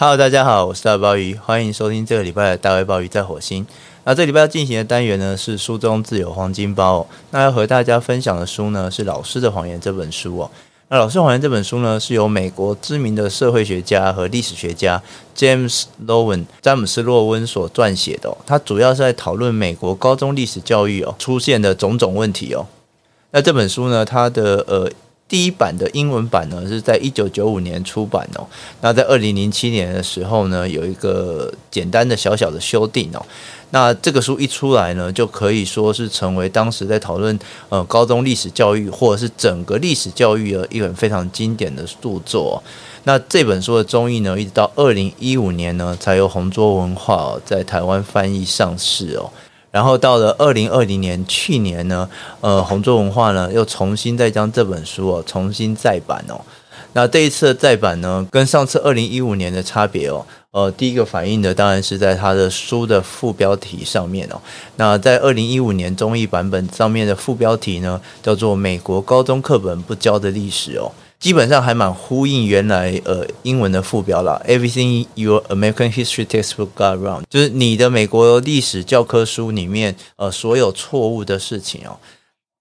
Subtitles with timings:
[0.00, 3.66] Hello，大家好，我是大鲍鱼，欢迎收听这个礼拜的大卫鲍鱼在火星。
[4.04, 7.04] 那这礼拜要进行的单元呢是书中自有黄金包。
[7.32, 10.48] 那要和大家分享的书呢是《老师的谎言》这本书哦。
[10.86, 15.02] 那《老师谎言》这本书呢是由美国知名的社会学家和历史学家
[15.36, 18.32] James Lowen（ 詹姆斯·洛温所撰写的。
[18.46, 22.64] 他主要是在讨论美国高中历史教育哦出现的种种问题哦。
[23.32, 24.88] 那这本书呢，它的呃。
[25.28, 28.46] 第一版的英文版呢是在一九九五年出版哦，
[28.80, 33.24] 那在二零零七年的时候呢，有一个简单的小小的修订哦。
[33.70, 37.38] 那这个书一出来呢，就可以说是成为当时在讨论
[37.68, 42.62] 呃高中历史教育或者是整个历史教育的一本非常经典的著作。
[43.04, 49.30] 那这本书的中译呢，一直到二零一五年呢，才由红桌文化在台湾翻译上市哦。
[49.70, 52.08] 然后到了二零二零年，去年呢，
[52.40, 56.40] 呃，红桌文化呢又重新再将这本书哦重新再版哦。
[56.94, 64.40] 那这一次的再版呢，跟上次二零一五年的差别哦，呃，第一个反映的当然是在它的书的副标题上面哦。
[64.76, 70.90] 那在二零一五年中译版本上面的副标题呢，叫做《美国高中课本不教的历史》哦。
[71.18, 81.98] 基本上还蛮呼应原来呃英文的副标啦，Everything your American history textbook got wrong，就是你的美国历史教科书里面呃所有错误的事情哦。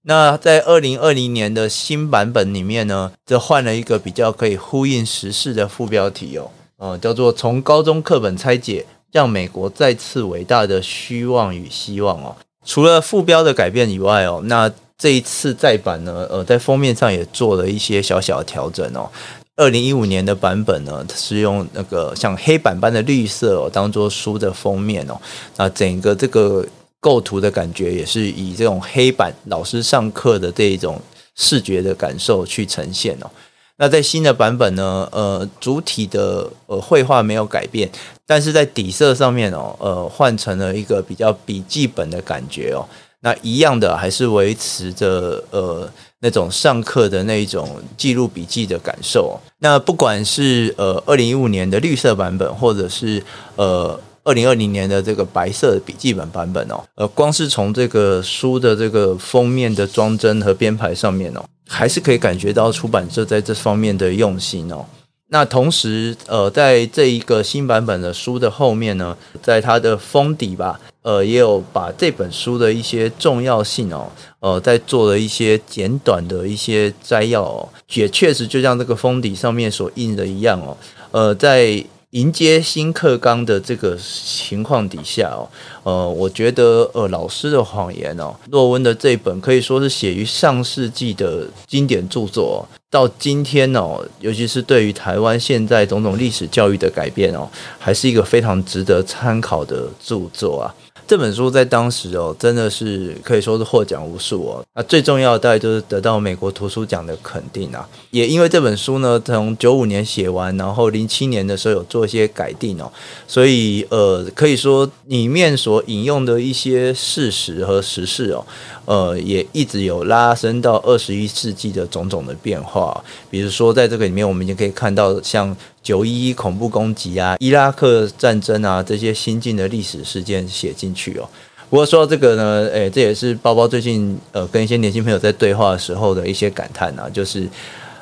[0.03, 12.35] 那在二零二零年的新版本里面呢，则换了一个比较可以呼应时事的副标题哦，呃叫做从高中课本拆解，让美国再次伟大的虚妄与希望哦。
[12.65, 19.09] 除了副标的改变以外哦，那这一次再版呢，呃，在封面上也做了一些小小的调整哦。
[19.55, 25.19] 二零一五年的版本呢，是用那个像黑板般的绿色哦，当做书的封面哦。
[25.55, 26.65] 那整个这个
[26.99, 30.99] 构图的感觉，也是以这种黑板老师上课的这一种
[31.35, 33.29] 视觉的感受去呈现哦。
[33.77, 37.87] 那在新的版本呢，呃，主体的呃绘画没有改变，
[38.25, 42.81] 但是在底色上面哦，呃，换成了一个比较笔记本的感觉哦。
[43.21, 45.89] 那一样的还是维持着呃
[46.19, 47.67] 那种上课的那种
[47.97, 49.39] 记录笔记的感受。
[49.59, 53.23] 那不管是呃二零一五年的绿色版本，或者是
[53.55, 64.85] 呃二零二零年的这个白色笔记本版本哦，呃，光是从这个书的这个封面的装帧和编排上面哦，还是可以感觉到出版社在这方面的用心哦。
[65.29, 80.75] 那同时，呃，在这一个新版本的书的后面呢，在它的封底吧，呃，也有把这本书的一些重要性哦，呃，在做了一些简短的一些摘要哦，也确实就像这个封底上面所印的一样哦，
[81.11, 81.81] 呃，在。
[82.11, 85.43] 迎接新课纲的这个情况底下哦，
[85.83, 97.45] 呃，我觉得呃，老师的谎言哦，洛温的这本可以说是写于上世纪的经典著作，哦到今天哦，尤其是对于台湾现在种种历史教育的改变哦，
[97.77, 100.73] 还是一个非常值得参考的著作啊。
[101.07, 104.65] 这本书在当时哦，真的是可以说是获奖无数哦。
[104.75, 107.87] 那最重要的大概就是得到美国图书奖的肯定啊。
[108.11, 112.91] 也因为这本书呢，从九五年写完，然后零七年的时候有做一些改定哦，
[113.25, 118.45] 所以呃，可以说里面所引用的一些事实和实事哦，
[118.87, 123.03] 呃，也一直有拉伸到二十一世纪的种种的变化。
[123.29, 125.55] 比如说，在这个里面，我们已经可以看到像。
[125.83, 131.23] 九一一恐怖攻击啊，伊拉克战争啊，这些新进的历史事件写进去哦。
[131.69, 137.47] 不过说到这个呢，诶，这也是包包最近呃跟一些年轻朋友在对话的时候的一些感叹啊，就是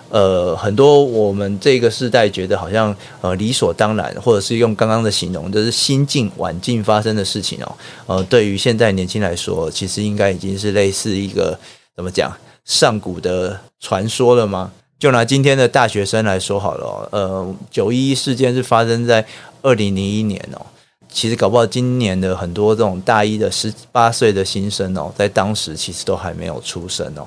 [0.09, 11.57] 呃很多我们这个世代觉得好像呃理所当然，或者是用刚刚的形容，就是新近晚近发生的事情哦，呃，对于现在年轻来说，其实应该已经是类似一个
[11.95, 14.71] 怎么讲上古的传说了吗？
[14.97, 19.25] 就拿今天的大学生来说好了，呃，九一一事件是发生在
[19.61, 20.65] 二零零一年哦。
[21.09, 27.25] 其实搞不好今年的很多这种大一的十八岁的新生哦，在当时其实都还没有出生哦。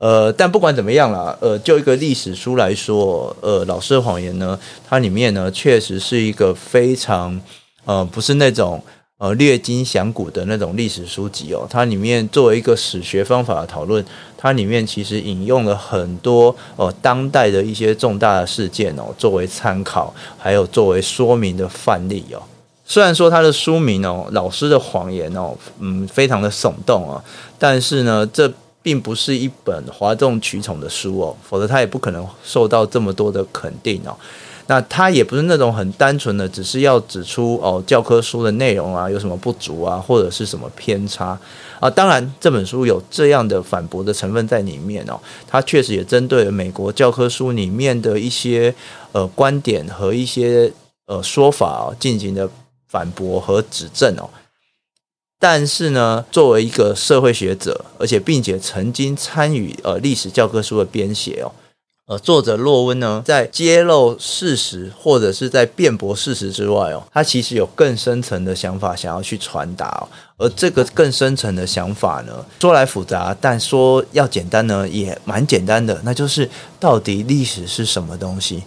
[0.00, 7.40] 呃，但不管怎么样啦，呃，就一个历史书来说，呃，老师的谎言呢，它里面呢确实是一个非常
[7.84, 8.82] 呃，不是那种。
[9.20, 14.02] 呃，略经响古的那种历史书籍哦，它里面作为一个史学方法的讨论，
[14.34, 22.40] 它里面其实引用了很多呃当代的一些重大的事件哦，作为参考，还有作为说明的范例哦。
[22.86, 27.22] 虽然说它的书名哦，《老师的谎言》哦，嗯，非常的耸动啊，
[27.58, 28.50] 但是呢，这
[28.82, 34.16] 并不是一本哗众取宠的书哦，否则他也不可能受到这么多的肯定哦。
[34.66, 41.36] 那他也不是那种很单纯的，只是要指出哦教科书的内容啊有什么不足啊，或者是什么偏差
[41.80, 41.90] 啊。
[41.90, 45.18] 当然，这本书有这样的反驳的成分在里面哦。
[45.48, 48.72] 它确实也针对美国教科书里面的一些
[49.10, 50.72] 呃观点和一些
[51.06, 52.48] 呃说法哦进行的
[52.86, 54.30] 反驳和指证哦。
[55.40, 61.50] 但是呢，作为一个社会学者，而且并且曾经参与呃历史教科书的编写哦。
[62.06, 70.08] 呃，作者洛温呢，在揭露事实或者是在辩驳事实之外哦，他其实有更深层的想法想要去传达哦。
[70.36, 76.00] 而这个更深层的想法呢，说来复杂，但说要简单呢，也蛮简单的。
[76.04, 76.50] 那就是
[76.80, 78.64] 到底历史是什么东西？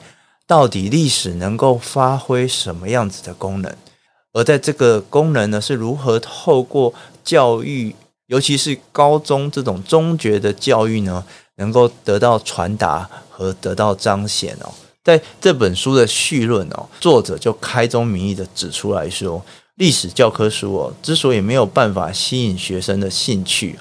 [0.48, 3.76] 到底历史能够发挥什么样子的功能？
[4.34, 6.94] 而在这个功能呢，是如何透过
[7.24, 7.96] 教育，
[8.28, 11.24] 尤其是高中这种中学的教育呢，
[11.56, 13.10] 能够得到传达？
[13.36, 14.72] 和得到彰显哦，
[15.04, 19.44] 在这本书的序论哦，作者就开宗明义的指出来说，
[19.78, 23.80] 历史教科书哦，之所以没有办法吸引学生的兴趣，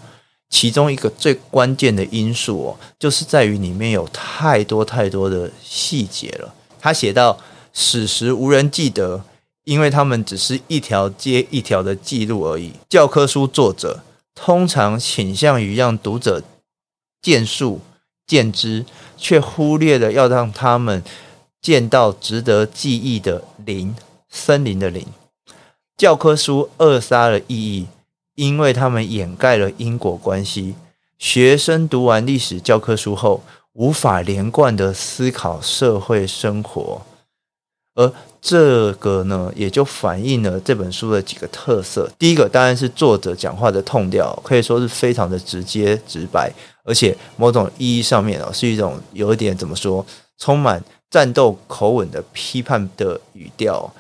[0.48, 6.54] 其中一个最关键的因素哦，就是在于里面有太多太多的细节了。
[6.80, 7.38] 他写到，
[7.74, 9.22] 史实无人记得，
[9.64, 12.72] 因为他们只是一条接一条的记录而已。
[12.88, 14.02] 教科书作者
[14.34, 16.42] 通常倾向于让读者
[17.20, 17.80] 见树
[18.26, 18.84] 见枝。
[19.24, 21.00] 却忽略了要让他们
[21.60, 23.94] 见到值得记忆的林，
[24.28, 25.06] 森林的林。
[25.96, 27.86] 教科书扼杀了意义，
[28.34, 30.74] 因为他们掩盖了因果关系。
[31.20, 33.44] 学生读完历史教科书后，
[33.74, 37.02] 无法连贯的思考社会生活，
[37.94, 38.10] 而
[38.40, 42.10] 这个呢，也就反映了这本书的几个特色。
[42.18, 46.50] 第一个当然是作者讲话的 tone 调，可以说是非常的直接直白。
[46.84, 50.04] 而且某种意义上面哦，是一种有一点怎么说，
[50.38, 53.92] 充满战斗口吻的批判的语调。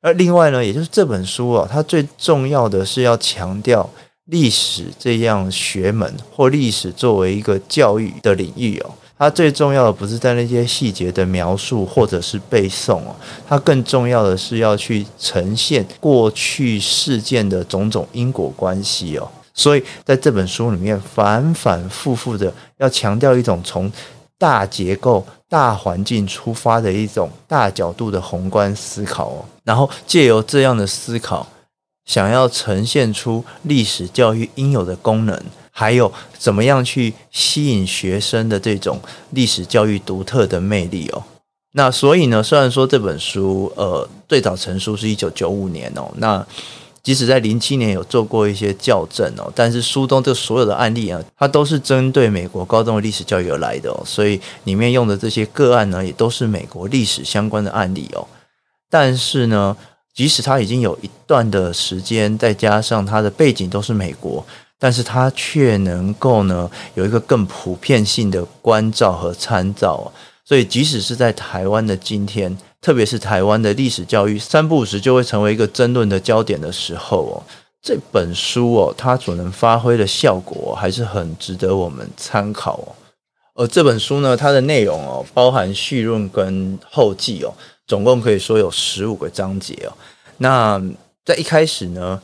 [0.00, 3.90] 而另外呢，也就是这本书啊，它最重要的是要强调
[4.26, 13.14] 历史这样学门或历史作为一个教育的领域哦，它最重要的不是在那些细节的描述或者是背诵哦，
[13.46, 19.30] 它更重要的是要去呈现过去事件的种种因果关系哦。
[19.52, 23.92] 所以在这本书里面，反反复复的要强调一种从
[24.38, 31.46] 大结构、大环境出发的一种大角度的宏观思考哦，然后借由这样的思考，
[32.06, 35.38] 想要呈现出历史教育应有的功能，
[35.80, 39.00] 还有怎么样去吸引学生的这种
[39.30, 41.24] 历史教育独特的魅力哦。
[41.72, 46.46] 那所以呢，虽然说这本书呃最早成书是一九九五年哦，那。
[47.02, 58.28] 即使在零七年有做过一些校正哦，但是书中这所有的案例啊，它都是针对美国高中的历史教育而来的哦，所以里面用的这些个案呢，也都是美国历史相关的案例哦。
[58.90, 59.74] 但是呢，
[60.14, 64.44] 即使它已经有一段的时间，再加上它的背景都是美国，
[64.80, 70.10] 但是它却能够呢有一个更普遍性的关照和参照哦。
[70.44, 72.58] 所以即使是在台湾的今天。
[72.82, 77.36] 特别是台湾的历史教育三不五时就会成为一个争论的焦点的时候哦，
[77.82, 82.88] 这本书哦，它所能发挥的效果还是很值得我们参考哦。
[83.54, 87.52] 而这本书呢，它的内容哦，包含序论跟后记哦，
[87.86, 89.92] 总共可以说有十五个章节哦。
[90.38, 90.82] 那
[91.22, 92.18] 在一开始呢，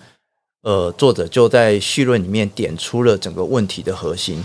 [0.66, 4.44] 呃，作者就在序论里面点出了整个问题的核心，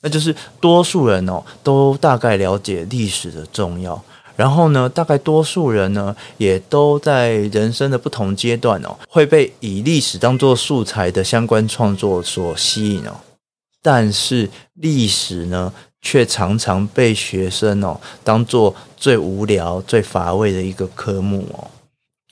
[0.00, 4.00] 那就是多数人哦，都大概了解历史的重要。
[4.36, 13.16] 然后呢，大概多数人呢，也都在人生的不同阶段哦，会被以历史当做素材的相关创作所吸引哦。
[13.82, 21.66] 但是历史呢，却常常被学生哦当做最无聊、最乏味的一个科目哦。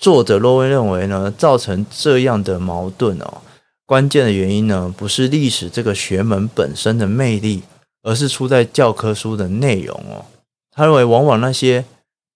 [0.03, 3.35] 作者洛威认为呢，造成这样的矛盾哦，
[3.87, 7.63] 关键的原因呢，不是历史这个学门本身的魅力，
[8.03, 10.25] 而是出在教科书的内容哦。
[10.75, 11.85] 他认为，往往那些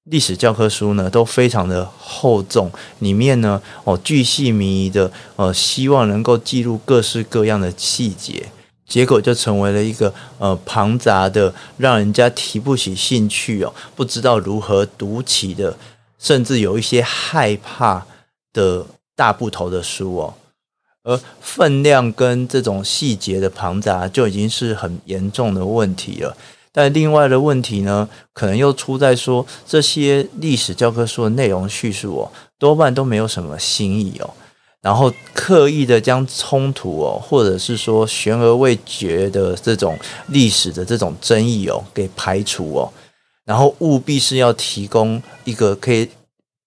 [0.05, 2.71] 历史教科书呢，都非常的厚重，
[3.01, 8.47] 里面呢，哦，巨细靡遗的，呃，希望能够记录各式各样的细节，
[8.87, 15.77] 结果就成为了一个呃庞杂的，让人家提不起兴趣哦，不知道如何读起的，
[16.19, 18.07] 甚至有一些害怕
[18.53, 20.35] 的大部头的书哦，
[21.03, 26.37] 而分量跟这种细节的庞杂，就已经是很严重的问题了。
[26.73, 34.29] 但另外的问题呢，可能又出在说，这些历史教科书的内容叙述哦，多半都没有什么新意哦，
[34.83, 42.93] 然后刻意的将冲突哦，或者是说悬而未决的这种历史的这种争议哦，给排除哦，
[43.47, 46.11] 然后务必是要提供一个可以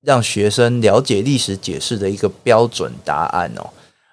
[0.02, 3.70] 让学生了解历史解释的一个标准答案哦。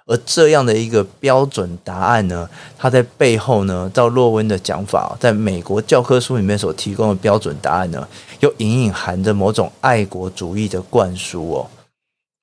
[0.08, 8.06] 而这样的一个标准答案呢，它在背后呢，照洛温的讲法，在美国教科书里面所提供的标准答案呢，
[8.38, 11.70] 又隐隐含着某种爱国主义的灌输哦。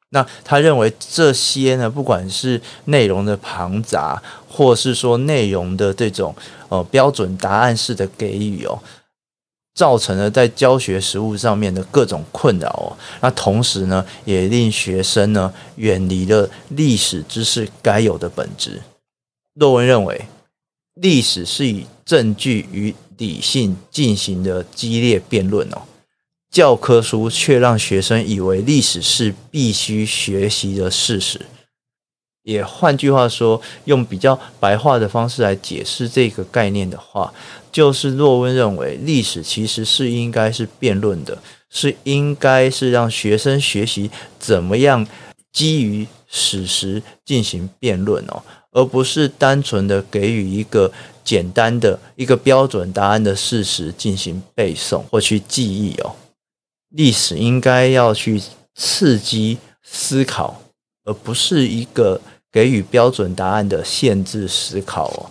[0.09, 6.35] 那他认为这些呢，不管是内容的庞杂，或是说内容的这种
[6.67, 8.77] 呃标准答案式的给予哦。
[9.73, 18.81] 造成了在教学实务上面的各种困扰哦，那同时呢，也令学生呢远离了历史知识该有的本质。
[19.55, 20.25] 洛文认为，
[20.95, 25.81] 历史是以证据与理性进行的激烈辩论哦，
[26.51, 31.41] 教科书却让学生以为历史是必须学习的事实。
[32.43, 37.33] 也换句话说，用比较白话的方式来解释这个概念的话，
[37.71, 45.07] 就是洛温认为历史其实是应该是辩论的，是应该是让学生学习怎么样
[45.53, 50.91] 基于史实进行辩论哦，而不是单纯的给予一个
[51.23, 56.13] 简单的一个标准答案的事实进行背诵或去记忆哦。
[56.89, 58.41] 历史应该要去
[58.75, 60.61] 刺激思考，
[61.05, 62.19] 而不是一个。
[62.53, 65.25] 给予标准答案的限制思考哦，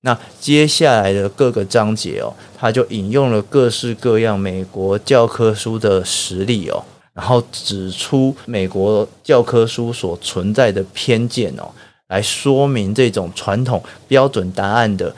[0.00, 11.70] 那接下来的各个章节哦，他就引用了各式各样美国教科书的实例哦，然后指出美国教科书所存在的偏见哦，
[12.08, 15.14] 来说明这种传统标准答案的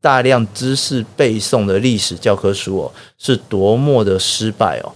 [0.00, 4.94] 大量知识背诵的历史教科书哦，是多么的失败哦，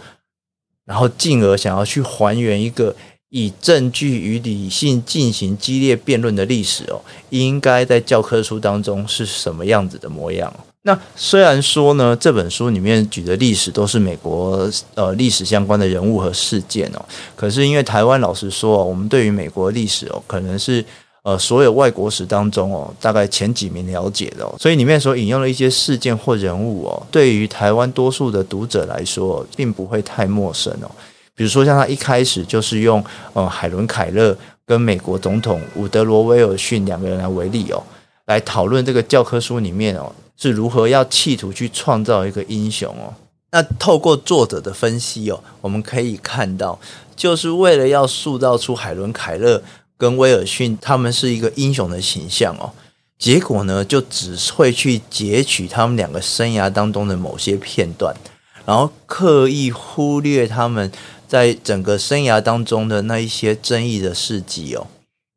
[0.86, 2.96] 然后进而想要去还原一个。
[3.36, 10.50] 以证据与理性进行激烈辩论的历史哦，应该在教科书当中是什么样子的模样？
[10.84, 20.82] 那虽然说呢，这本书里面举的历史都是美国呃历史相关的人物和事件哦，可是因为台湾老实说，我们对于美国历史哦，可能是
[21.22, 30.90] 呃所有外国史当中哦，大概前几名了解的哦，所以里面所引用的一些事件或人物哦，对于台湾多数的读者来说，并不会太陌生哦。
[31.36, 37.82] 比如说，像他一开始就是用呃海伦凯勒跟美国总统伍德罗威尔逊两个人来为例哦，
[38.24, 43.12] 来讨论这个教科书里面哦是如何要企图去创造一个英雄哦。
[43.50, 46.78] 那透过作者的分析哦，我们可以看到，
[47.14, 49.62] 就是为了要塑造出海伦凯勒
[49.98, 52.72] 跟威尔逊他们是一个英雄的形象哦，
[53.18, 58.16] 结果呢就只会去截取他们两个生涯当中的某些片段，
[58.64, 60.90] 然后刻意忽略他们。
[61.28, 64.86] 在整个生涯当中的那一些争议的事迹哦，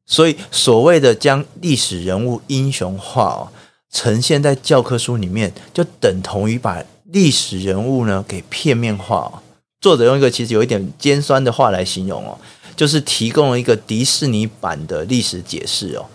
[0.06, 3.48] 所以所谓的将历史人物英雄化哦，
[3.92, 9.42] 呈现在教科书里面，就等同于把历史人物呢给片面化哦。
[9.82, 12.38] 作者用一个其实有一点尖酸的话来形容哦，
[12.76, 16.06] 就是提供了一个迪士尼版的历史解释哦。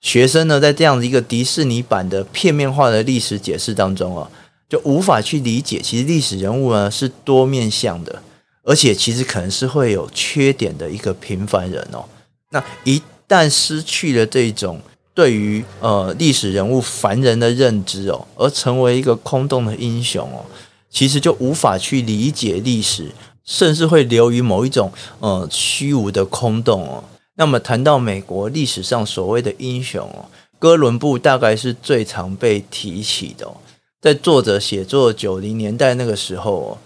[0.00, 4.30] 学生呢在这样的一个迪士尼版的片面化的历史解释当中哦，
[4.68, 8.22] 就无法去理解其实历史人物呢是多面向的。
[8.66, 12.04] 而且其实可能是会有缺点的一个平凡人哦。
[12.50, 14.80] 那一旦失去了这种
[15.14, 20.44] 对于呃历史人物凡人的认知哦，而成为一个空洞的英雄哦，
[20.90, 23.12] 其实就无法去理解历史，
[23.44, 27.04] 甚至会流于某一种呃虚无的空洞哦。
[27.36, 30.26] 那么谈到美国历史上所谓的英雄哦，
[30.58, 33.56] 哥伦布大概是最常被提起的哦。
[34.00, 36.78] 在作者写作九零年代那个时候哦。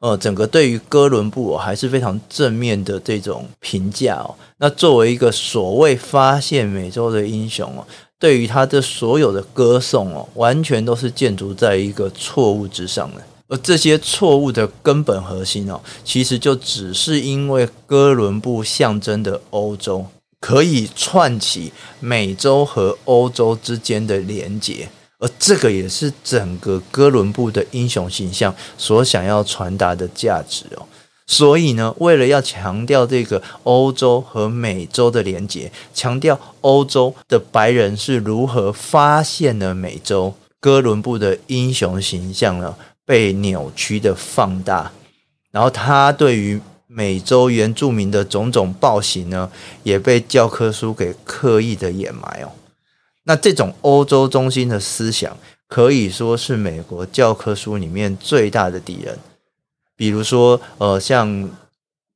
[0.00, 4.34] 呃，整个对于哥伦布哦，还是非常正面的这种评价哦。
[4.58, 7.84] 那作为一个所谓发现美洲的英雄哦，
[8.18, 13.22] 对于他的所有的歌颂哦，完全都是建筑在一个错误之上的。
[13.48, 20.06] 而这些错误的根本核心哦，其实就只是因为哥伦布象征的欧洲
[20.38, 24.88] 可以串起美洲和欧洲之间的连结。
[25.18, 30.86] 而这个也是整个哥伦布的英雄形象所想要传达的价值哦。
[31.26, 44.90] 所以呢，为了要强调这个欧洲和美洲的连结，强调欧洲的白人是如何发现了美洲，哥伦布的英雄形象呢被扭曲的放大，
[45.50, 49.50] 然后他对于美洲原住民的种种暴行呢，
[49.82, 52.48] 也被教科书给刻意的掩埋哦。
[53.28, 55.36] 那这种欧洲中心的思想，
[55.68, 59.18] 可以说是美国教科书里面最大的敌人。
[59.94, 61.50] 比如说，呃，像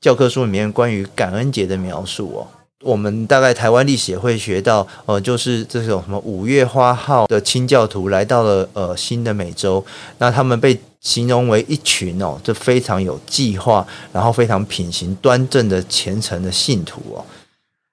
[0.00, 2.48] 教科书里面关于感恩节的描述哦，
[2.80, 9.84] 我们大概台湾历史也会学到，呃，就是这种什么五月花号的清教徒来到了呃新的美洲，
[10.16, 17.22] 那他们被形容为一群哦，这非常有计划，然后非常品行端正的虔诚的信徒哦。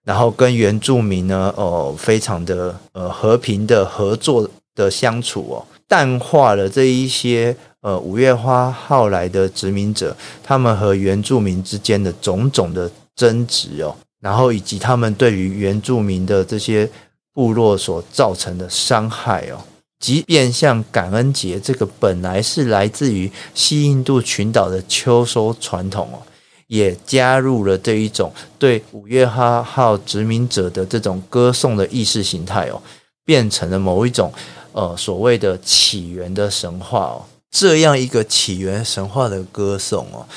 [0.06, 16.90] 然后跟原住民呢，哦，非常的呃和平的合作的相处哦，淡化了这一些呃五月花号来的殖民者，他们和原住民之间的种种的争执哦，然后以及他们对于原住民的这些
[17.34, 19.60] 部落所造成的伤害哦，
[20.00, 26.20] 即便像感恩节这个本来是来自于西印度群岛的秋收传统哦。
[26.70, 32.80] 也加入了这一种对五月花号殖民者的这种歌颂的意识形态哦，
[33.26, 34.32] 变成了某一种
[34.72, 40.28] 呃所谓的起源的神话哦，这样一个起源神话的歌颂哦，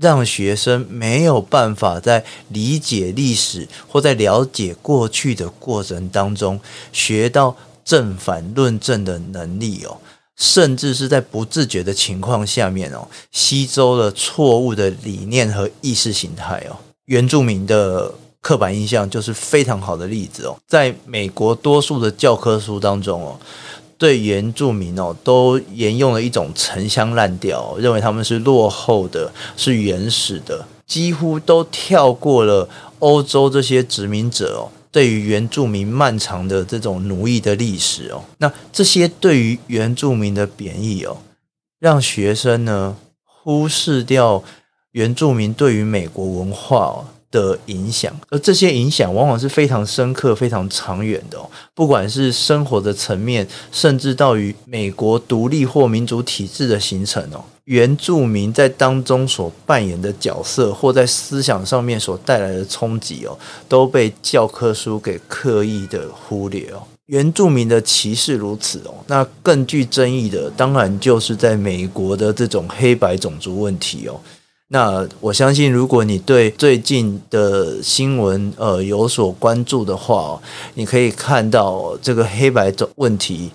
[0.00, 6.58] 让学生没有办法在理解历史或在了解过去的过程当中
[6.92, 9.98] 学到正反论证的能力哦。
[10.36, 16.76] 甚至是在不自觉的情况下面哦，吸收了错误的理念和意识形态哦。
[17.06, 20.56] 原住民的刻板印象就是非常好的例子哦。
[20.66, 23.38] 在美国多数的教科书当中哦，
[23.96, 34.68] 对原住民哦都沿用了一种陈腔滥调，认为他们是落后的，是原始的，几乎都跳过了欧洲这些殖民者哦。
[34.96, 41.18] 对于原住民漫长的这种奴役的历史哦，那这些对于原住民的贬义哦，
[41.78, 44.42] 让学生呢忽视掉
[44.92, 47.04] 原住民对于美国文化哦。
[47.36, 51.48] 的影响，而这些影响往往是非常深刻、非常长远的哦。
[51.74, 57.44] 不管是生活的层面，甚至到于美国独立或民主体制的形成哦。
[57.64, 63.36] 原住民在当中所扮演的角色，或在思想上面所带来的冲击哦，
[63.68, 66.82] 都被教科书给刻意的忽略哦。
[67.06, 74.18] 原住民的歧视如此哦，那更具争议的，当然就是在美国的这种黑白种族问题哦。
[74.68, 80.42] 那我相信，如果你对最近的新闻呃有所关注的话哦，
[80.74, 83.50] 你可以看到这个黑白的问题。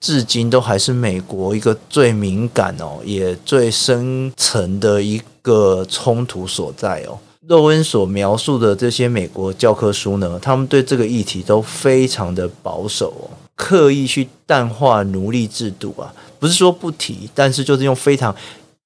[0.00, 7.16] 至今都还是美国一个最敏感哦，也最深层的一个冲突所在哦。
[7.46, 18.34] 洛温所描述的这些美国教科书呢，他们对这个议题都非常的保守哦，刻意去淡化奴隶制度啊，不是说不提，但是就是用非常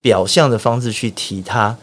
[0.06, 1.76] 表象的方式去提它，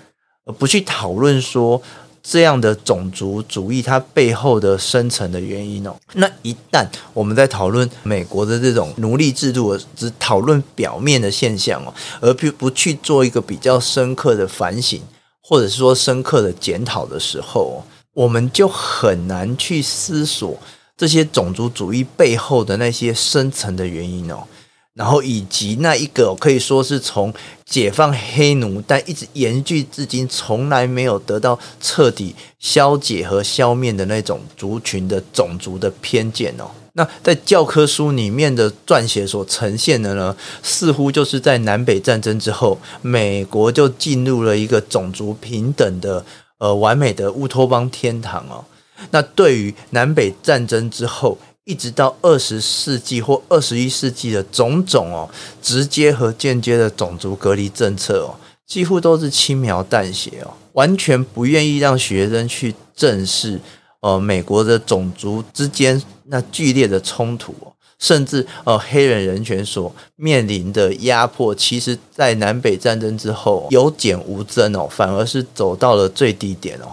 [0.45, 1.81] 而不去讨论说。
[2.25, 15.01] 这样的种族主义，它背后的深层的原因哦，那一旦我们在讨论美国的这种奴隶制度，只讨论表面的现象哦，而不不去做一个比较深刻的反省，
[15.41, 17.83] 或者是说深刻的检讨的时候，
[18.13, 20.57] 我们就很难去思索
[20.95, 24.47] 这些种族主义背后的那些深层的原因哦。
[24.95, 27.33] 然后以及那一个可以说是从
[27.65, 36.65] 解放黑奴，但一直延续至今，从来没有得到彻底消解和消灭的那种族群的种族的偏见哦。
[36.95, 46.23] 那在教科书里面的撰写所呈现的呢，似乎就是在南北战争之后，美国就进入了一个种族平等的
[46.59, 48.63] 呃完美的乌托邦天堂哦。
[49.09, 55.29] 那对于南北战争之后，一直到二十世纪或二十一世纪的种种哦，
[55.61, 58.35] 直接和间接的种族隔离政策哦，
[58.67, 63.59] 几乎都是轻描淡写哦，完全不愿意让学生去正视
[64.01, 67.55] 呃美国的种族之间那剧烈的冲突，
[67.97, 76.91] 甚至呃黑人人权所面临的压迫，其实在南北战争之后有减无增哦，反而是走到了最低点哦。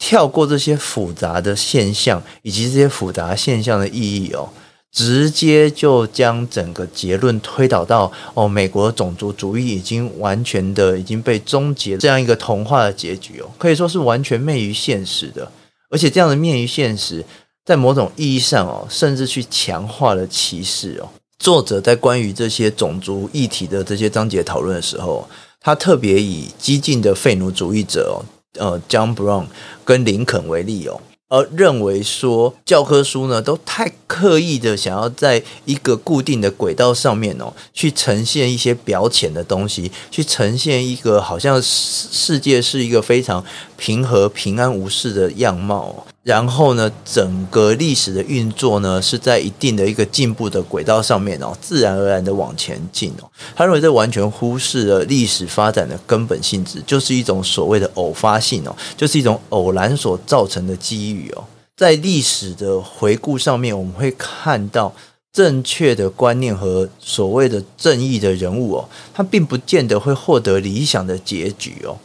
[0.00, 4.48] 跳过这些复杂的现象以及这些复杂现象的意义哦，
[4.90, 15.52] 直接就将整个结论推导到哦，美国种族主义已经完全的已经被终结这样一个童话的结局哦，可以说是完全昧于现实的，
[15.90, 17.22] 而且这样的面于现实，
[17.64, 21.08] 在某种意义上哦，甚至去强化了歧视哦。
[21.38, 25.28] 作者在关于这些种族议题的这些章节讨论的时候，
[25.60, 28.39] 他特别以激进的废奴主义者哦。
[28.58, 29.46] 呃，John Brown
[29.84, 43.44] 跟林肯为例哦，而认为说教科书呢都太刻意的想要在一个固定的轨道上面哦，去呈现一些表浅的东西，去呈现一个好像世世界是一个非常
[43.76, 46.06] 平和、平安无事的样貌。
[46.22, 53.30] 然后呢，整个历史的运作呢，是在一定的一个进步的轨道上面哦，自然而然的往前进哦。
[53.56, 61.44] 他认为这完全忽视了历史发展的根本性质，就是一种所谓的偶发性哦，就是一种偶然所造成的机遇哦。
[61.74, 64.94] 在历史的回顾上面，我们会看到
[65.32, 71.96] 正确的观念和所谓的正义的人物哦，他并不见得会获得理想的结局哦。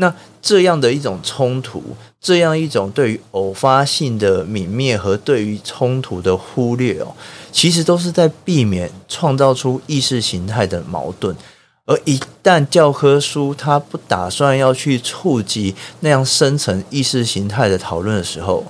[0.00, 1.82] 那这样的一种冲突，
[2.18, 7.14] 这样一种对于偶发性的泯灭和对于冲突的忽略哦，
[7.52, 11.36] 其实都是在避免创造出意识形态的矛盾。
[11.84, 18.64] 而一旦教科书它不打算要去触及那样深层意识形态的讨论的时候，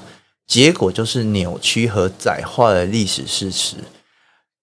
[0.46, 3.76] 结果就是扭曲和窄化的历史事实。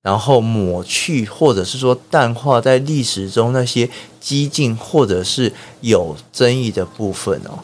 [0.07, 3.89] 然后抹去，或者是说淡化在历史中那些
[4.21, 7.59] 激进或者是有争议的部分哦。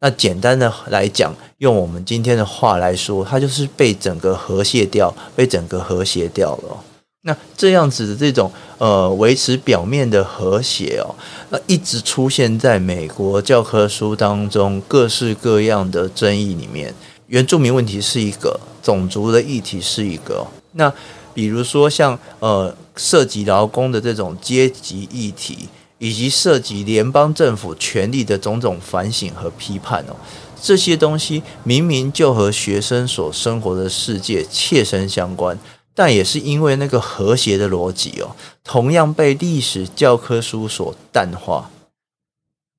[0.00, 6.82] 那简单的来讲，用我们今天的话来说，它就是被整个和谐掉，被整个和谐掉了。
[7.24, 11.14] 那这样子的这种呃维持表面的和谐哦，
[11.50, 16.94] 那一直出现在美国教科书当中各式各样的争议里面。
[17.26, 20.90] 原住民问题是一个，种族的议题是一个，那。
[21.34, 25.68] 比如说像呃涉及劳工的这种阶级议题，
[25.98, 30.16] 以及涉及联邦政府权力的种种反省和批判哦，
[30.60, 35.58] 这些东西明明就和学生所生活的世界切身相关，
[35.94, 41.70] 但也是因为那个和谐的逻辑哦，同样被历史教科书所淡化。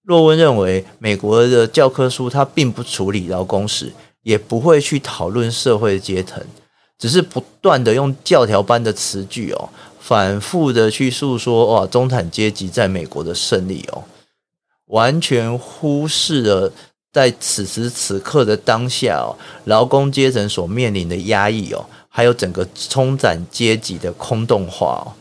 [0.04, 6.44] 洛温认为，美国的教科书它并不处理劳工史，也不会去讨论社会阶层。
[6.98, 14.04] 只是不断的用教条般的词句哦，反复的去诉说哇，中产阶级在美国的胜利哦，
[14.86, 16.72] 完全忽视了
[17.12, 25.14] 在此时此刻的当下哦，劳工阶层所面临的压抑哦，还有整个中产阶级的空洞化哦。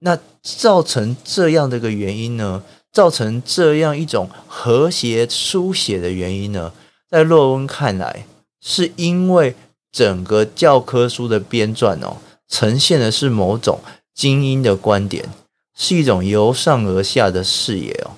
[0.00, 2.62] 那造成这样的一个原因呢？
[2.92, 6.72] 造成这样一种和谐书写的原因呢？
[7.08, 8.26] 在洛温看来，
[8.60, 9.54] 是因为。
[9.96, 13.80] 整个教科书的编撰哦，呈现的是某种
[14.12, 15.26] 精英的观点，
[15.74, 18.10] 是一种由上而下的视野哦。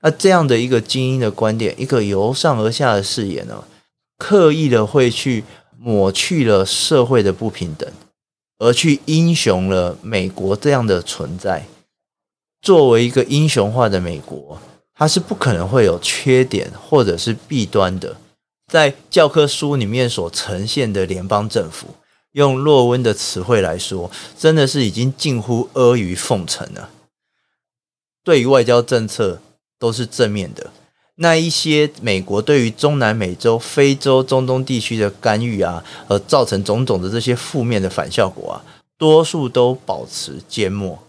[0.00, 3.62] 那这样的一个精英的观点，一个由上而下的视野呢，
[4.18, 5.44] 刻意的会去
[5.78, 7.88] 抹去了社会的不平等，
[8.58, 11.66] 而去英雄了美国这样的存在。
[12.60, 14.60] 作为一个英雄化的美国，
[14.96, 18.16] 它是不可能会有缺点或者是弊端的。
[18.70, 21.88] 在教科书里面所呈现的联邦政府，
[22.32, 26.90] 用洛温的词汇来说，真的是已经近乎阿谀奉承了。
[28.22, 29.40] 对于外交政策
[29.76, 30.70] 都是正面的，
[31.16, 38.62] 那一些美国对于中南美洲、非洲、中东地区的干预啊，而造成种种的这些负面的反效果啊，
[38.96, 41.02] 多数都保持缄默。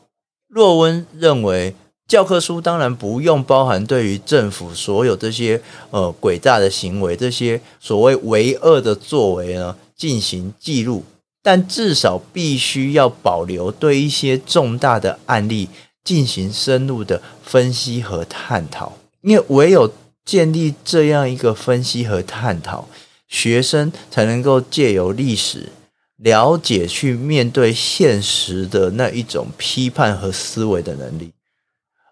[0.47, 1.75] 洛温认为。
[2.11, 11.05] 教科书当然不用包含对于政府所有这些呃诡诈的行为，这些所谓为恶的作为呢进行记录，
[11.41, 15.69] 但至少必须要保留对一些重大的案例
[16.03, 19.89] 进行深入的分析和探讨，因为唯有
[20.25, 22.89] 建立这样一个分析和探讨，
[23.29, 25.69] 学生才能够借由历史
[26.17, 31.31] 了解去面对现实的那一种批判和思维的能力。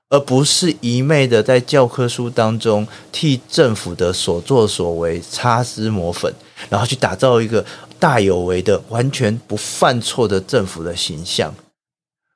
[0.09, 6.33] 而不是一昧的在教科书当中替政府的所作所为擦脂抹粉，
[6.67, 7.63] 然后去打造一个
[7.99, 11.53] 大有为的、完全不犯错的政府的形象，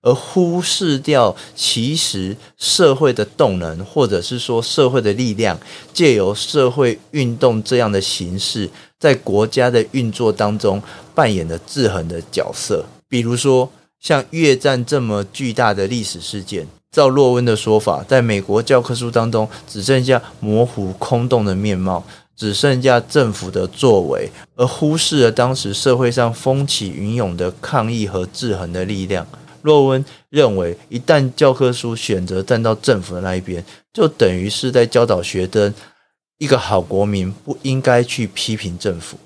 [0.03, 5.59] 而忽视掉其实社会的动能，或者是说社会的力量，
[5.91, 10.79] 借由社会运动这样的形式，在国家的运作当中
[11.15, 12.85] 扮演的制衡的角色。
[13.09, 16.67] 比如说，像越战这么巨大的历史事件。
[16.93, 29.25] 照洛温的说法，在美国教科书当中，只剩下模糊空洞的面貌，只剩下政府的作为，而忽视了当时社会上风起云涌的抗议和制衡的力量。
[29.63, 35.73] 洛温认为，一旦教科书选择站到政府的那一边，就等于是在教导学生，
[36.37, 39.17] 一个好国民不应该去批评政府。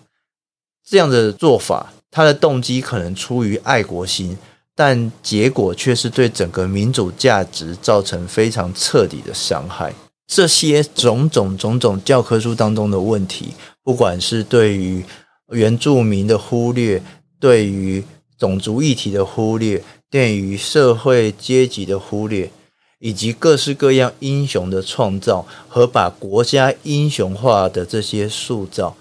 [0.88, 4.38] 这样的做法，他的动机可能出于爱国心。
[4.80, 9.92] 但结果却是对整个民主价值造成非常彻底的伤害。
[10.28, 15.04] 这些种种种种教科书当中的问题，不管是对于
[15.50, 17.02] 原住民的忽略，
[17.40, 18.04] 对于
[18.38, 22.52] 种族议题的忽略，对于社会阶级的忽略，
[23.00, 28.96] 以及各式各样英雄的创造和把国家英雄化的这些塑造，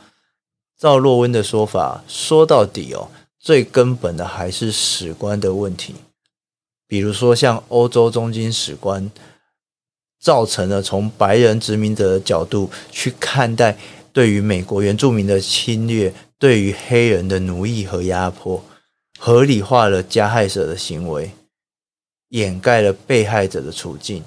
[0.79, 3.09] 照洛温的说法，说到底哦。
[3.47, 5.95] 最根本的还是史观的问题，
[6.89, 9.09] 比如说像欧洲中心史观，
[10.19, 13.79] 造成了从白人殖民者的角度去看待
[14.13, 18.65] 对于美国原住民的侵略，对于黑人的奴役和压迫，
[19.17, 21.31] 合理化了加害者的行为，
[22.31, 24.25] 掩盖了被害者的处境，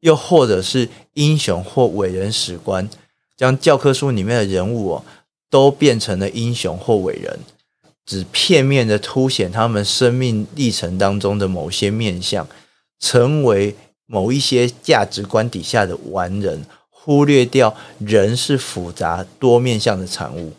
[0.00, 2.90] 又或者是英雄或伟人史观，
[3.36, 5.04] 将教科书里面的人物哦，
[5.48, 7.38] 都变成了英雄或伟人，
[8.06, 12.48] 只片面的凸显他们生命历程当中的某些面向，
[13.00, 13.74] 成为
[14.06, 20.52] 某一些价值观底下的完人，忽略掉人是复杂多面向的产物。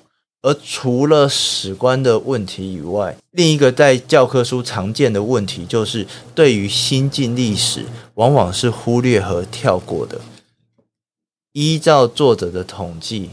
[0.43, 6.05] 而除了史观的问题以外，另一个在教科书常见的问题，就是
[6.35, 10.21] 对于新近历史，往往是忽略和跳过的。
[11.53, 13.31] 依照作者的统计，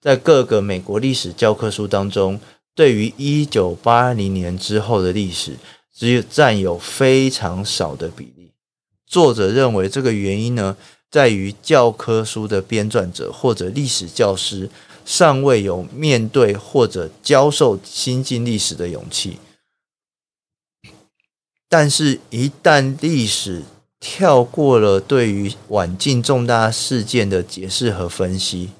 [0.00, 2.40] 在各个美国历史教科书当中，
[2.74, 5.56] 对于一九八零年之后的历史，
[5.94, 8.52] 只有占有非常少的比例。
[9.06, 10.76] 作者认为，这个原因呢，
[11.10, 14.70] 在于教科书的编撰者或者历史教师。
[15.04, 19.38] 尚未有面对或者教授新近历史的勇气，
[21.68, 23.64] 但是，一旦历史
[23.98, 28.70] 跳过了对于晚近重大事件的解释和分析，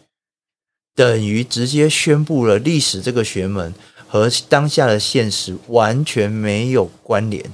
[0.94, 3.74] 等于直接宣布了历史这个学门
[4.07, 7.50] 和当下的现实完全没有关联。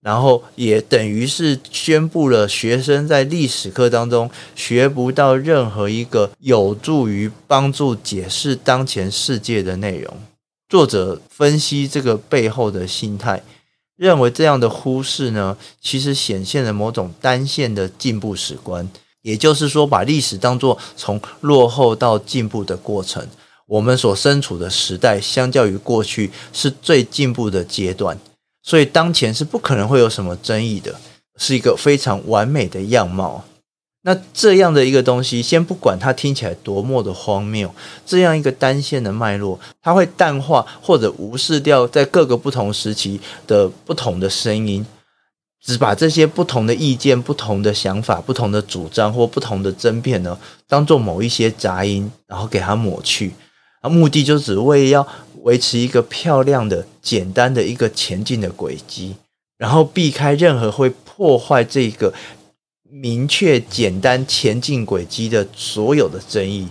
[0.00, 10.20] 然后也等于是宣布了学生在历史课当中学不到任何一个有助于帮助解释当前世界的内容。
[10.68, 13.44] 作者分析这个背后的心态，
[13.94, 18.90] 认为这样的忽视呢，其实显现了某种单线的进步史观，
[19.22, 23.26] 也就是说，把历史当作从落后到进步的过程。
[23.66, 28.18] 我们所身处的时代，相较于过去是最进步的阶段。
[28.62, 31.00] 所以当前是不可能会有什么争议的，
[31.36, 33.44] 是一个非常完美的样貌。
[34.04, 37.72] 那这样的一个东西，先不管它听起来多么的荒谬，
[38.04, 44.84] 这样一个单线的脉络，它会淡化或者无视掉在各个不同时期的不同的声音，
[45.62, 53.32] 只把这些不同的意见、不同的想法、不同的主张或不同的争辩呢，当做某一些杂音，然后给它抹去，
[53.80, 55.06] 啊，目的就只为要。
[55.42, 59.16] 维持一个漂亮的、简单的一个前进的轨迹，
[59.58, 62.14] 然后避开任何会破坏这个
[62.88, 66.68] 明确、简单前进轨迹的所有的争议。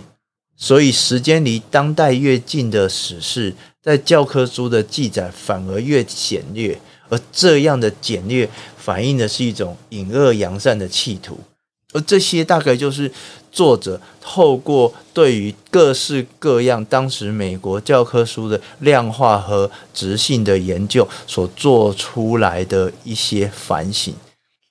[0.56, 6.80] 所以，时间离当代越近的史事，在教科书的记载反而越简略，
[7.12, 8.48] 而这样的简略
[8.78, 11.38] 反映的是一种隐恶扬善的企图。
[11.92, 13.12] 而这些大概就是
[13.50, 24.14] 作者透过对于各式各样当时美国教科书的量化和质性的研究所做出来的一些反省。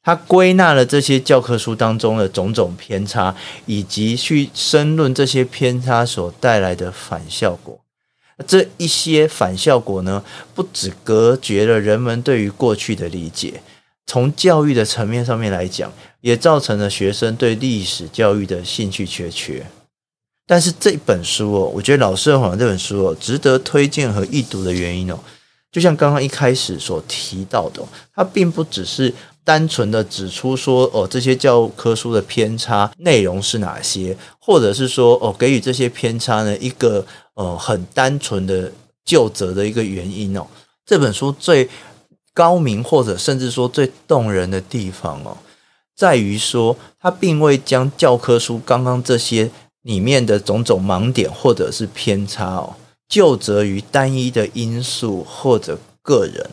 [0.01, 3.35] 他归纳了这些教科书当中的种种偏差，
[3.67, 7.80] 以及去申论这些偏差所带来的反效果。
[8.41, 10.23] 这一些反效果呢，
[10.53, 13.61] 不只隔绝了人们对于过去的理解。
[14.07, 19.65] 从教育的层面上面来讲，也造成了学生对历史教育的兴趣缺缺。
[20.45, 25.17] 但是这本书哦，我觉得《老师的谎》这本书哦，值得推荐和一读的原因哦，
[25.71, 27.81] 就像刚刚一开始所提到的，
[28.13, 29.13] 它并不只是
[29.45, 37.05] 单纯的指出说哦，这些教科书的偏差内容是哪些，或者是说哦，给予这些偏差呢一个
[37.41, 38.71] 呃很单纯的
[39.03, 40.45] 就责的一个原因哦。
[40.85, 41.67] 这本书最
[42.33, 45.37] 高明或者甚至说最动人的地方哦，
[45.95, 49.49] 在于说他并未将教科书刚刚这些
[49.81, 52.75] 里面的种种盲点或者是偏差哦，
[53.07, 56.49] 就责于单一的因素或者个人，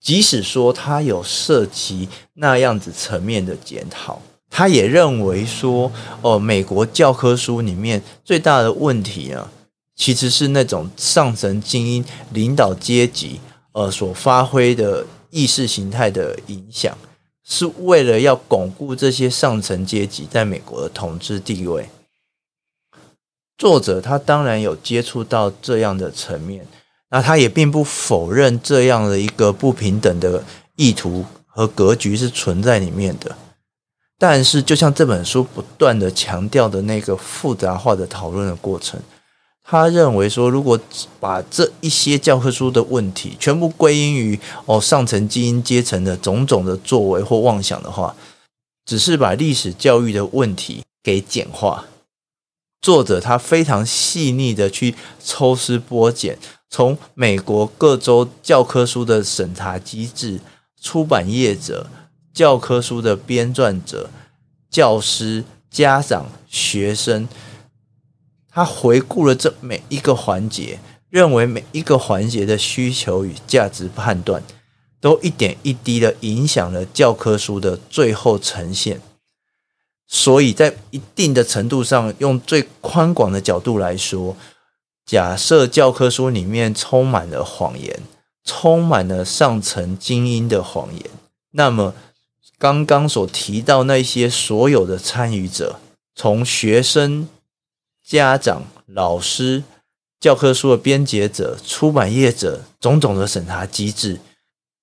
[0.00, 5.90] 即使说他有涉及那样子层面的检讨，他也认为说
[6.22, 9.50] 哦，美国教科书里面最大的问题啊，
[10.02, 13.38] 其实是那种上层精英领导阶级
[13.72, 15.06] 呃所发挥的。
[15.34, 16.94] 意识形态的影响，
[17.42, 21.88] 是为了要巩固这些上层阶级在美国的统治地位。
[23.56, 26.66] 作者他当然有接触到这样的层面，
[27.08, 30.44] 那他也并不否认这样的一个不平等的
[30.76, 33.34] 意图和格局是存在里面的。
[34.18, 39.00] 但是，就像这本书不断的强调的那个复杂化的讨论的过程。
[39.64, 40.78] 他认为说，如果
[41.20, 48.14] 把这一些教科书的问题全部归因于哦上层精英阶层的种种的作为或妄想的话，
[48.84, 51.84] 只是把历史教育的问题给简化。
[52.80, 54.94] 作者他非常细腻的去
[55.24, 56.36] 抽丝剥茧，
[56.68, 60.40] 从美国各州教科书的审查机制、
[60.82, 61.88] 出版业者、
[62.34, 64.10] 教科书的编撰者、
[64.68, 67.28] 教师、家长、学生。
[68.54, 74.42] 他回顾了这每一个环节，认为每一个环节的需求与价值判断，
[75.00, 79.00] 都一点一滴的影响了教科书的最后呈现。
[80.06, 84.36] 所以在一定的程度上，用最宽广的角度来说，
[85.06, 88.02] 假设教科书里面充满了谎言，
[88.44, 91.06] 充满了上层精英的谎言，
[91.52, 91.94] 那么
[92.58, 95.80] 刚刚所提到那些所有的参与者，
[96.14, 97.26] 从学生、
[98.12, 99.62] 家长、老师、
[100.20, 104.20] 教科书的编辑者、出版业者，种种的审查机制，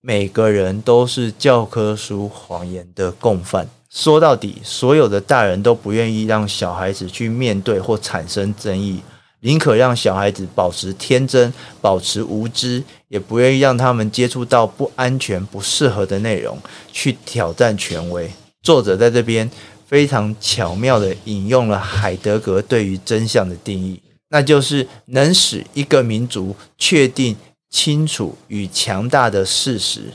[0.01, 3.69] 每个人都是教科书谎言的共犯。
[3.91, 8.99] 说到底，所有的大人都不愿意让小孩子去面对或产生争议，
[9.41, 16.57] 宁可让小孩子保持天真、保持无知，也不愿意让他们接触到不安全、不适合的内容，
[16.91, 18.31] 去挑战权威。
[18.63, 19.47] 作者在这边
[19.89, 23.99] 非常巧妙地引用了海德格对于真相的定义，
[24.29, 27.35] 那就是能使一个民族确定
[27.71, 30.11] 清楚与强大的事实，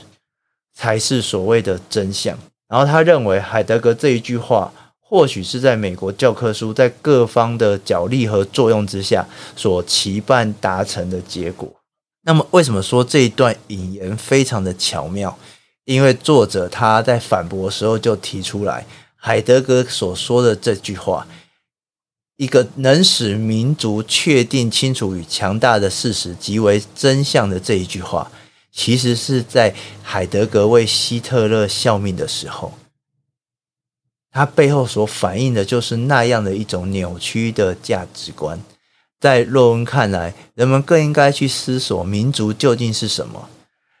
[0.73, 2.37] 才是所谓的真相。
[2.69, 11.69] 然后他认为，海德格这一句话，或许是在美国教科书在各方的角力和作用之下所期盼达成的结果。
[12.23, 15.37] 那么，为什么说这一段引言非常的巧妙？
[15.83, 18.85] 因为作者他在反驳的时候就提出来，
[19.25, 21.25] 海德格所说的这句话，
[22.37, 28.31] 一个能使民族确定清楚与强大的事实即为真相的这一句话。
[28.71, 32.73] 其实是在海德格为希特勒效命的时候，
[34.29, 38.61] 他背后所反映的就是那样的一种扭曲的价值观。
[39.19, 43.49] 在洛温看来，人们更应该去思索民族究竟是什么。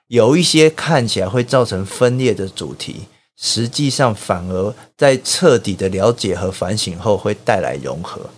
[0.05, 3.07] 有一些看起来会造成分裂的主题，
[3.37, 8.29] 实际上反而在彻底的了解和反省后会带来融合。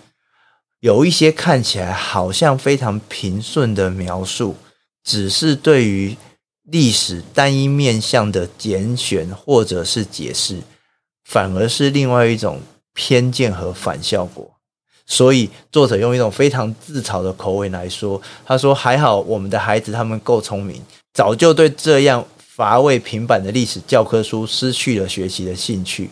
[0.80, 4.56] 有一些看起来好像非常平顺的描述，
[5.04, 6.16] 只是对于
[6.64, 10.62] 历史单一面向的拣选或者是解释，
[11.24, 12.62] 反而是另外一种
[12.94, 14.52] 偏见和反效果。
[15.06, 20.84] 所以作者用一种非常自嘲的口吻来说：“他说还好我们的孩子他们够聪明，
[21.14, 26.10] 早就对这样乏味平板的历史教科书失去了学习的兴趣，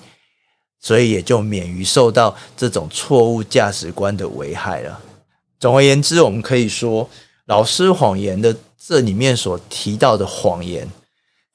[0.79, 5.01] 所以也就免于受到这种错误价值观的危害了。”
[5.60, 7.10] 总而言之，我们可以说，
[7.47, 8.55] 老师谎言的。
[8.88, 10.88] 这里面所提到的谎言，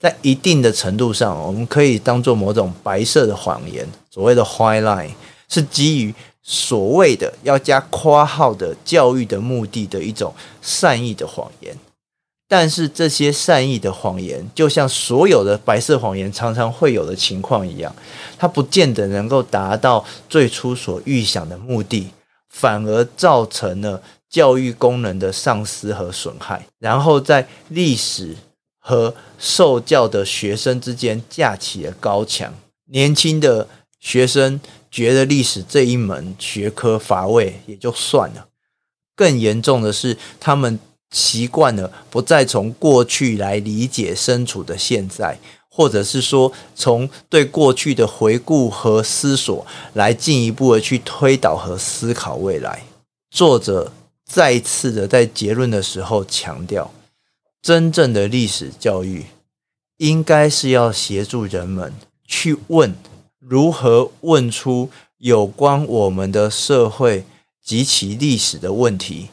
[0.00, 5.10] 在一定的程度上，我们可以当做某种白色的谎言，所谓的 white lie，
[5.48, 11.78] 是基于所谓的要加括号的教育的目的的一种善意的谎言。
[12.50, 17.94] 但是这些善意的谎言，就像所有的白色谎言常常会有的情况一样，
[18.36, 22.08] 它不见得能够达到最初所预想的目的，
[22.48, 24.02] 反而造成了。
[24.30, 28.36] 教育功能的丧失和损害，然后在历史
[28.78, 32.54] 和受教的学生之间架起了高墙。
[32.92, 33.66] 年轻的
[33.98, 38.46] 学生觉得历史这一门学科乏味，也就算了。
[39.16, 40.78] 更严重的是，他们
[41.10, 52.84] 习惯了不再从过去来理解身处的现在，或者是说，从对过去的回顾和思索来进一步的去推导和思考未来。
[53.30, 53.92] 作者。
[54.32, 56.92] 再次的在结论的时候强调，
[57.60, 59.26] 真正的历史教育
[59.96, 61.92] 应该是要协助人们
[62.24, 62.94] 去问
[63.40, 67.24] 如何问出有关我们的社会
[67.60, 69.30] 及其历史的问题，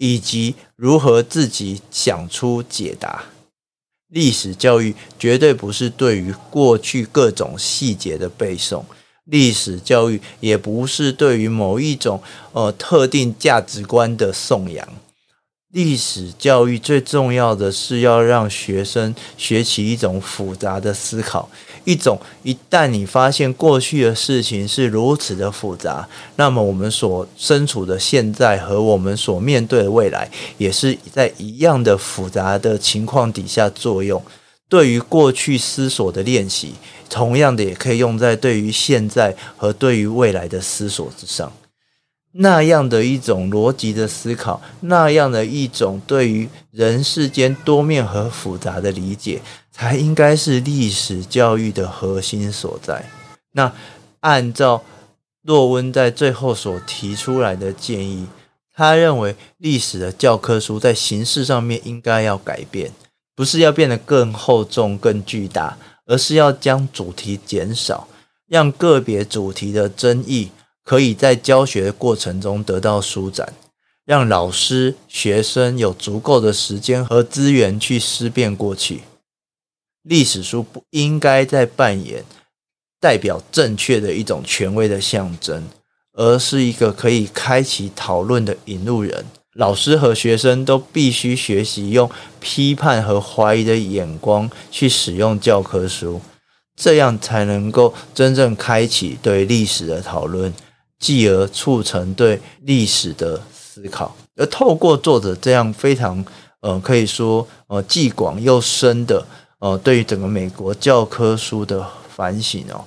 [0.00, 3.26] 以及如何自己想出解答。
[4.08, 8.82] 历史教育绝对不是对于过去各种细节的背诵。
[9.24, 12.20] 历史教育也不是对于某一种
[12.52, 14.88] 呃特定价值观的颂扬。
[15.72, 21.48] 历史教育最重要的是要让学生学习一种复杂的思考，
[21.84, 30.28] 一种一旦你发现过去的事情是如此的复杂，那么我们所身处的现在和我们所面对的未来，
[30.58, 34.20] 也是在一样的复杂的情况底下作用。
[34.68, 36.74] 对于过去思索的练习，
[37.08, 41.52] 同样的也可以用在对于现在和对于未来的思索之上。
[42.32, 53.04] 那样的一种逻辑的思考，那样的一种对于人世间多面和复杂的理解，才应该是历史教育的核心所在。
[53.52, 53.72] 那
[54.20, 54.84] 按照
[55.42, 58.26] 洛温在最后所提出来的建议，
[58.74, 62.92] 他认为历史的教科书在形式上面应该要改变。
[63.34, 68.06] 不是要变得更厚重、更巨大，而是要将主题减少，
[68.46, 70.50] 让个别主题的争议
[70.90, 73.54] 可以在教学的过程中得到舒展，
[74.04, 79.02] 让老师、学生有足够的时间和资源去思辨过去。
[80.02, 82.24] 历史书不应该再扮演
[82.98, 85.62] 代表正确的一种权威的象征，
[86.14, 89.24] 而是一个可以开启讨论的引路人。
[89.54, 92.10] 老师和学生都必须学习用
[92.40, 96.20] 批判和怀疑的眼光去使用教科书，
[96.74, 100.52] 这样才能够真正开启对历史的讨论，
[101.00, 104.14] 继而促成对历史的思考。
[104.36, 106.24] 而透过作者这样非常
[106.60, 109.26] 呃，可以说呃既广又深的
[109.58, 111.84] 呃，对于整个美国教科书的
[112.14, 112.84] 反省哦，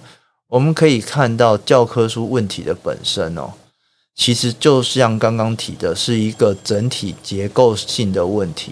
[0.48, 3.52] 我们可以看到教科书问题的本身哦。
[4.16, 8.72] 其实就像刚刚提的，是一个整体结构性的问题。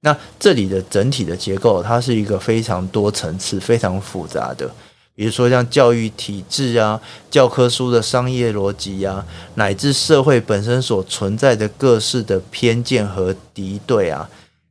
[0.00, 4.70] 那这里的整体的结构，它是一个非常多层次、非常复杂的。
[5.16, 7.00] 比如说像教育体制啊、
[7.30, 14.28] 教科书的商业逻辑啊，乃至社会本身所存在的各式的偏见和敌对啊，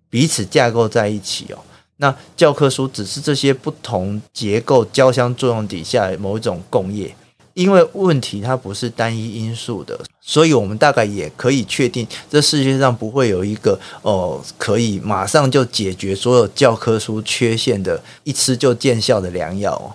[0.09, 1.57] 彼此架构在一起哦。
[1.97, 7.15] 那教科书只是这些不同结构交相作用底下某一种共业。
[7.55, 19.87] 因为问题它不是单一因素的，所以我们大概也可以确定，这世界上不会有一个哦可以马上就解决所有教科书缺陷的一吃就见效的良药哦。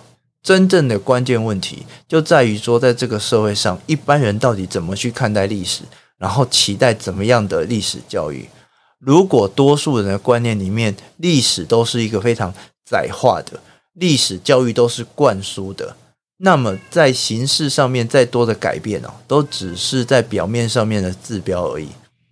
[0.43, 5.83] 真正的关键问题就在于说，在这个社会上，一般人到底怎么去看待历史，
[6.17, 8.49] 然后期待怎么样的历史教育？
[8.97, 12.53] 如果多数人的观念里面，历史都是一个非常
[12.89, 13.59] 窄化的，
[13.93, 15.95] 历史教育都是灌输的。
[16.37, 21.87] 那么，在形式上面再多的改变哦，都只是在表面上面的治标而已。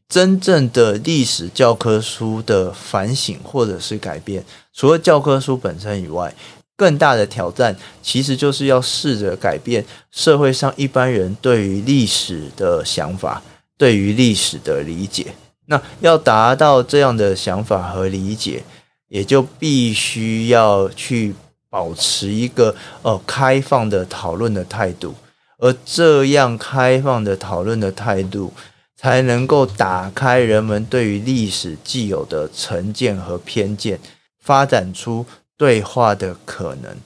[0.08, 4.44] 真正的历史教科书的反省或者是改变，
[4.74, 6.34] 除了教科书本身以外，
[6.80, 13.44] 更大的挑战其实就是要试着改变社会上一般人对于历史的想法，
[13.78, 15.28] 对于历史的理解。
[15.66, 18.64] 那要达到这样的想法和理解，
[19.10, 21.36] 也就必须要去。
[21.72, 25.14] 保持一个呃开放的讨论的态度，
[25.60, 28.52] 而这样开放的讨论的态度，
[28.98, 34.00] 才能够打开人们对于历史既有的成见和偏见，
[34.42, 35.28] 发展出
[35.60, 36.98] 对话的可能。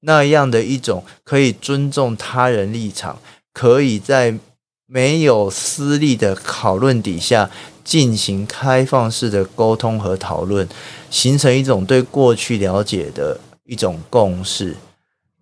[0.00, 3.18] 那样的一种可以尊重他人立场，
[3.52, 4.38] 可以在
[4.86, 7.50] 没有私利的讨论底下
[7.84, 10.66] 进行开放式的沟通和讨论，
[11.10, 13.38] 形成一种对过去了解的。
[13.68, 14.76] 一种共识，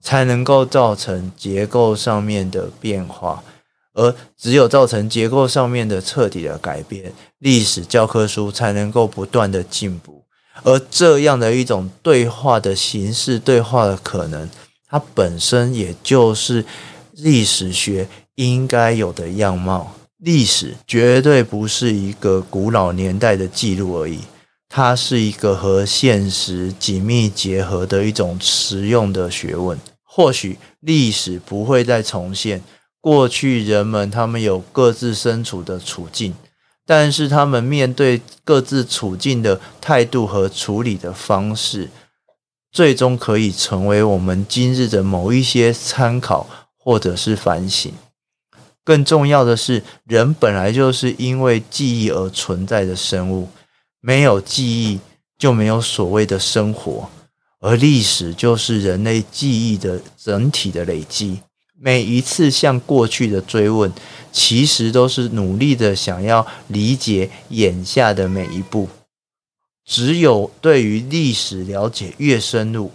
[0.00, 3.44] 才能够造成结构上面的变化，
[3.92, 10.23] 而只有造成结构上面的彻底的改变，历史教科书才能够不断的进步。
[10.62, 14.48] 而这样的一种对话的形式，对话的可能，
[14.88, 16.64] 它本身也就是
[17.12, 19.94] 历史学应该有的样貌。
[20.18, 24.20] 历史绝对不是一个古老年代的记录而已。
[24.68, 29.78] 它是一个和现实紧密结合的一种实用的学问。
[30.02, 32.62] 或许历史不会再重现
[33.00, 36.34] 过去人们他们有各自身处的处境，
[36.86, 41.90] 但是他们面对各自处境的态度和处理的方式，
[42.70, 47.92] 最终可以成为我们今日的某一些参考或者是反省。
[48.84, 53.48] 更重要的是，人本来就是因为记忆而存在的生物。
[54.00, 55.00] 没有记忆，
[55.38, 57.08] 就没有所谓的生活，
[57.60, 61.40] 而历史就是人类记忆的整体的累积。
[61.84, 63.92] 每一次向过去的追问，
[64.32, 68.88] 其实都是努力的想要理解眼下的每一步。
[69.84, 72.90] 只有对于历史了解越深入，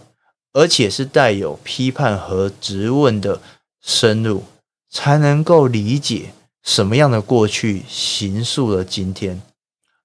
[0.54, 3.40] 而且是带有批判和质问的
[3.80, 4.44] 深入，
[4.90, 6.34] 才能够理解
[6.64, 9.40] 什么样的过去形塑了今天。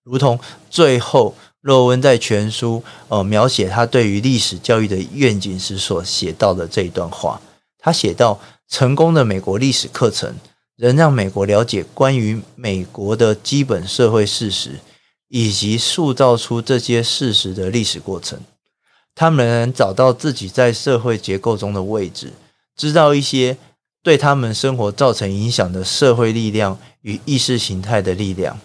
[0.02, 7.40] 如同最后，洛温在全书呃描写他对于历史教育的愿景时所写到的这一段话，
[7.78, 10.34] 他写道：成功的美国历史课程，
[10.76, 14.80] 能让美国了解关于美国的基本社会事实，
[15.28, 18.40] 以及塑造出这些事实的历史过程。
[19.14, 22.32] 他们能找到自己在社会结构中的位置，
[22.76, 23.56] 知道一些
[24.02, 28.58] 对他们生活造成影响的社会力量与意识形态的力量。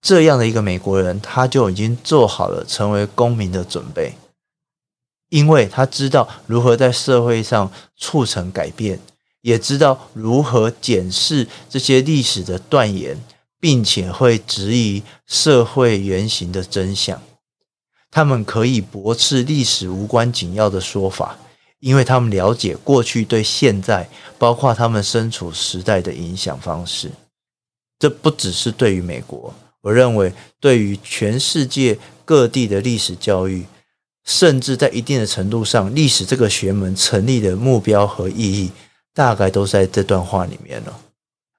[0.00, 4.14] 这样的一个美国人，他就已经做好了成为公民的准备，
[5.34, 9.00] 因为他知道如何在社会上促成改变，
[9.40, 13.20] 也知道如何检视这些历史的断言，
[13.58, 17.20] 并且会质疑社会原型的真相。
[18.12, 21.36] 他们可以驳斥历史无关紧要的说法，
[21.80, 24.08] 因为他们了解过去对现在，
[24.38, 27.10] 包括他们身处时代的影响方式。
[27.98, 29.52] 这不只是对于美国。
[29.80, 33.66] 我认为，对于全世界各地的历史教育，
[34.24, 38.70] 甚至在一定的程度上，历史这个学门成立的目标和意义，
[39.12, 41.00] 大概都在这段话里面了。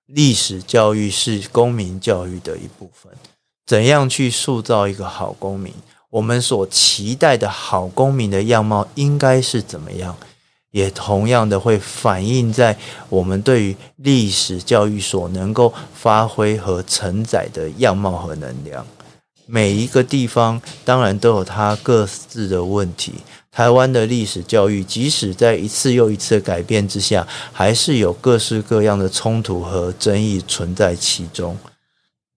[0.08, 3.12] 历史教育是公民教育的一部分，
[3.66, 5.74] 怎样去塑造一个好公民？
[6.10, 10.16] 我们所期待的好公民的样貌应该是怎么样？
[10.72, 18.86] 也同样的会反映在我们对于历史教育所能够发挥和承载的样貌和能量。
[19.46, 23.14] 每一个地方当然都有它各自的问题。
[23.52, 31.58] 台湾的历史教育，即使在一次又一次的改变之下，还是有各式各样的冲突和争议存在其中。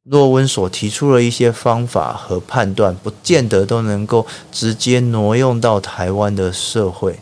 [0.04, 7.18] 洛温所提出的一些方法和判断，不见得都能够直接挪用到台湾的社会，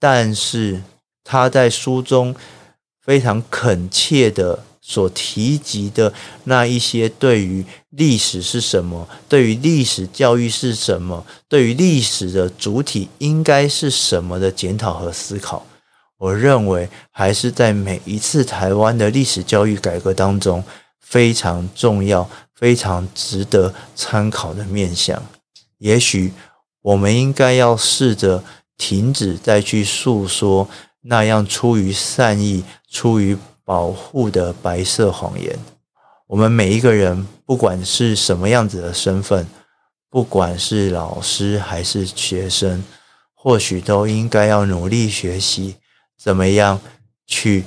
[0.00, 0.82] 但是
[1.22, 2.34] 他在书中
[3.04, 4.64] 非常恳切的。
[4.90, 6.10] 所提及的
[6.44, 15.66] 那一些对于历史是什么，对于历史教育是什么，对于历史的主体应该是什么的检讨和思考，
[16.16, 20.64] 我认为还是在每一次台湾的历史教育改革当中
[20.98, 25.22] 非常重要、非常值得参考的面向。
[25.76, 26.32] 也许
[26.80, 28.42] 我们应该要试着
[28.78, 30.66] 停止再去诉说
[31.02, 33.36] 那样出于善意、出于。
[33.68, 35.54] 保护的白色谎言。
[36.26, 39.46] 我们每一个人，不管是什么样子的身份，
[40.08, 42.82] 不管是老师还是学生，
[43.34, 45.76] 或许都应该要努力学习，
[46.16, 46.80] 怎么样
[47.26, 47.66] 去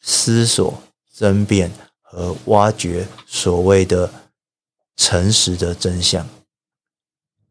[0.00, 0.82] 思索、
[1.14, 1.70] 争辩
[2.00, 4.10] 和挖掘所谓的
[4.96, 6.26] 诚实的真相。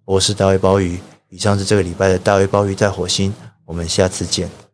[0.03, 3.33] 我是大卫鲍鱼，以上是这个礼拜的大卫鲍鱼在火星，
[3.63, 4.64] 我们下次见。